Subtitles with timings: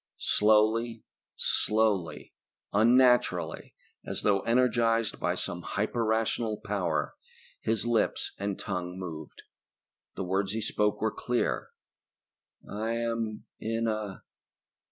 [0.17, 1.03] Slowly,
[1.35, 2.33] slowly,
[2.73, 7.13] unnaturally as though energized by some hyper rational power
[7.59, 9.43] his lips and tongue moved.
[10.15, 11.69] The words he spoke were clear.
[12.67, 14.23] "I am in a